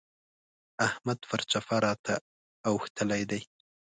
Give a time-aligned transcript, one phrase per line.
[0.87, 2.15] احمد پر چپه راته
[2.69, 3.41] اوښتلی دی.